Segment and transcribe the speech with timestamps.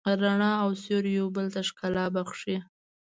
[0.21, 2.57] رڼا او سیوری یو بل ته ښکلا بښي.